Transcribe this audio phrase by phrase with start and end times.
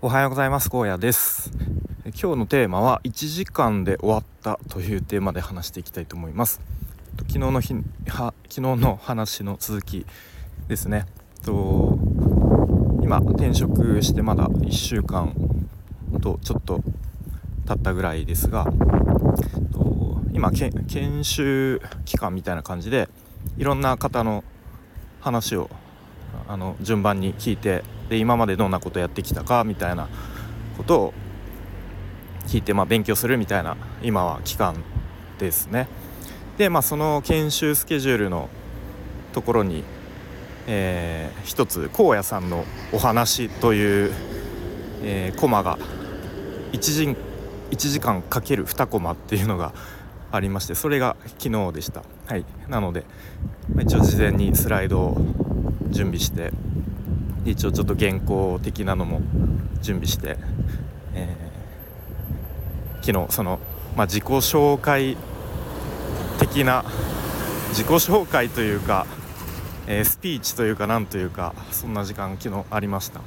[0.00, 0.70] おはようございます。
[0.70, 1.50] 高野です。
[2.04, 6.60] 今日のテーマは1時間で終わったというテーマで話していきたいと思います。
[7.18, 7.74] 昨日の日
[8.06, 10.06] は昨日の話の続き
[10.68, 11.06] ですね。
[11.44, 11.98] と
[13.02, 15.34] 今転職してまだ1週間
[16.22, 16.80] とちょっと
[17.66, 18.72] 経ったぐらいですが
[20.32, 23.08] 今研修期間みたいな感じで
[23.56, 24.44] いろんな方の
[25.18, 25.68] 話を
[26.46, 30.08] あの順番に聞いてで今までどんなことやってきたかみたいな
[30.76, 31.14] ことを
[32.46, 34.82] 聞いて、まあ、勉強するみたいな今は期間
[35.38, 35.88] ですね。
[36.56, 38.48] でまあその研修スケジュールの
[39.32, 39.84] ところに、
[40.66, 44.12] えー、一つ荒野さんのお話という、
[45.02, 45.78] えー、コマが
[46.72, 47.16] 1時
[47.70, 49.72] ,1 時間かける2コマっていうのが
[50.32, 52.02] ありましてそれが昨日でした。
[52.26, 53.04] はい、なので、
[53.80, 55.16] 一応事前にスライドを
[55.88, 56.52] 準備して
[57.44, 59.20] 一応ちょっと原稿的なのも
[59.80, 60.36] 準備して、
[61.14, 63.58] えー、昨日その、
[63.96, 65.16] まあ、自己紹介
[66.38, 66.84] 的な
[67.70, 69.06] 自己紹介というか、
[69.86, 73.20] えー、スピーチというかなんというかそんな時間昨日ありました。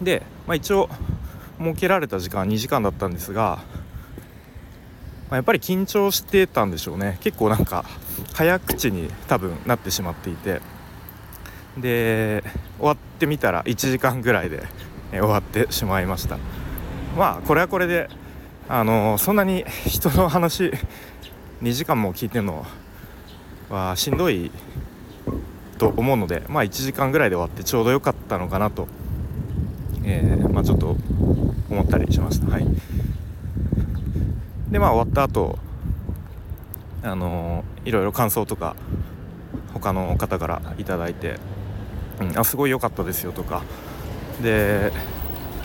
[0.00, 0.88] で、まあ、一応
[1.58, 3.60] 設けられた時間は2時間だったんですが、
[5.30, 7.18] まあ、やっぱり緊張してたんでしょうね。
[7.20, 7.84] 結構なんか
[8.34, 10.60] 早口に多分なってしまっていて。
[11.76, 12.44] で
[12.78, 14.62] 終わってみたら1時間ぐらいで、
[15.12, 16.38] え終わってしまいました。
[17.16, 18.08] まあこれはこれで
[18.68, 20.72] あのそんなに人の話
[21.62, 22.66] 2時間も聞いてるの
[23.70, 24.50] はしんどい
[25.78, 28.88] と思うのでまあ1時間ぐらいで終わってちょうど良かったのかなと、
[30.04, 30.96] えー、まあ、ちょっと
[31.70, 32.50] 思ったりしました。
[32.50, 32.66] はい。
[34.70, 35.58] でまあ終わった後
[37.02, 38.76] あのいろいろ感想とか
[39.74, 41.38] 他の方から頂いて
[42.30, 43.62] うん、あすごい良かったですよとか。
[44.42, 44.92] で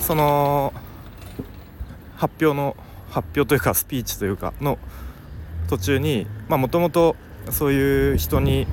[0.00, 0.72] その
[2.16, 2.76] 発表の
[3.10, 4.78] 発表というかスピーチというかの
[5.68, 7.16] 途中にもともと
[7.50, 8.66] そういう人に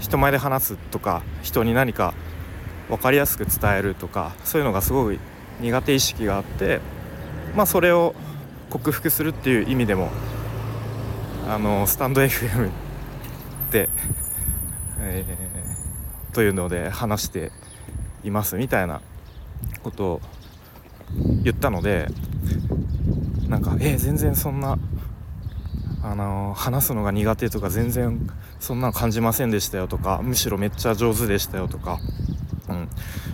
[0.00, 2.14] 人前で話すとか人に何か
[2.88, 5.18] 分かりやすく伝えるとかそういうのがすごい
[5.60, 6.80] 苦手意識があって
[7.56, 8.14] まあそれを
[8.70, 10.10] 克服するっていう意味でも
[11.48, 12.70] あのスタンド FM
[13.70, 13.88] で、
[15.00, 15.83] えー
[16.34, 17.50] というので話して
[18.24, 19.00] いますみたいな
[19.82, 20.20] ことを
[21.42, 22.08] 言ったので
[23.48, 24.78] なんか「えー、全然そんな、
[26.02, 28.28] あの、話すのが苦手とか全然
[28.58, 31.98] そんなの感じませんでしたよ」とか「むしろめっちゃ上手でしたよ」とか、
[32.68, 32.88] うん、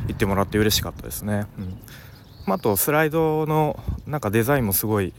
[0.06, 1.46] 言ってもらって嬉しかったですね。
[1.58, 1.78] うん
[2.46, 5.12] あとスライドのなんかデザインもすごい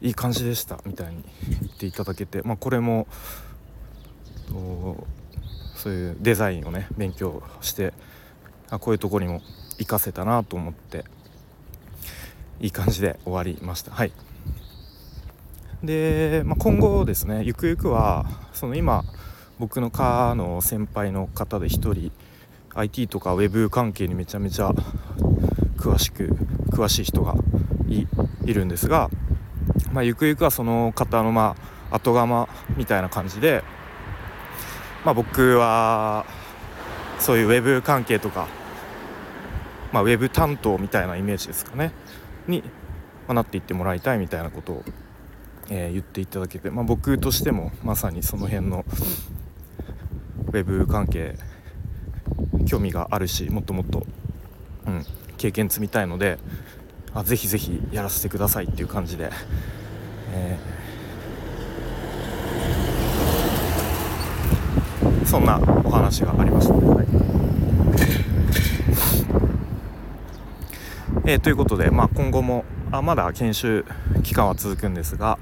[0.00, 3.08] いい感じでしたみたいに言っていただけて、まあ、これも
[5.86, 7.92] そういうデザインをね勉強して
[8.70, 9.40] あこういうとこにも
[9.78, 11.04] 活かせたなと思って
[12.58, 13.92] いい感じで終わりました。
[13.92, 14.10] はい。
[15.84, 19.04] で、まあ、今後ですねゆくゆくはその今
[19.60, 22.10] 僕の科の先輩の方で1人
[22.74, 24.72] IT とか Web 関係にめちゃめちゃ
[25.76, 26.36] 詳しく
[26.70, 27.36] 詳しい人が
[28.44, 29.08] いるんですが、
[29.92, 31.54] まあ、ゆくゆくはその方のま
[31.92, 33.62] あ後釜みたいな感じで
[35.06, 36.26] まあ、僕は
[37.20, 38.48] そういうウェブ関係とか、
[39.92, 41.92] まあ、ウェブ担当みたいなイメージですかね。
[42.48, 42.64] に、
[43.28, 44.84] まなっていってもらいたいみたいなことを、
[45.70, 48.84] えー、言っていただけて、まあ、僕としてもまさにその辺の
[50.48, 51.36] ウェブ関係
[52.66, 54.04] 興味があるしもっともっと、
[54.88, 55.04] うん、
[55.36, 56.38] 経験積みたいので
[57.14, 59.30] あぜひぜひやらせてくださいっていう感じで、
[60.32, 60.85] えー
[65.36, 67.06] そんなお話がありました、はい、
[71.30, 73.84] えー、ということで、まあ、今後もあまだ研修
[74.22, 75.38] 期間は続くんですが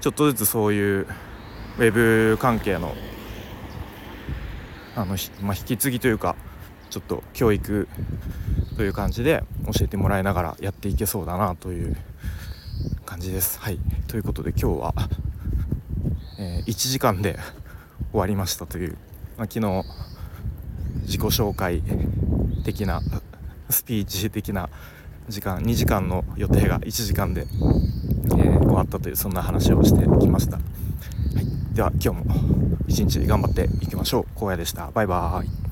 [0.00, 1.06] ちょっとずつそういう
[1.78, 2.96] ウェブ関係の
[4.96, 6.34] あの、まあ、引き継ぎというか
[6.90, 7.86] ちょっと教育
[8.76, 11.96] という感じで教えてもらいながらやっていけそうだなという
[13.04, 13.60] 感じです。
[13.60, 14.94] はい、ということで今日は、
[16.40, 17.38] えー、1時間で
[18.16, 18.96] 終わりましたという、
[19.36, 19.84] まあ、昨日
[21.02, 21.82] 自己紹介
[22.64, 23.02] 的な
[23.68, 24.70] スピーチ的な
[25.28, 32.56] 時間2時間の予定が1時間で、えー、終わったというそんな話をしてきました、はい、では今日も
[32.88, 34.26] 一日頑張っていきましょう。
[34.40, 34.90] 荒野でした。
[34.92, 35.65] バイバーイ。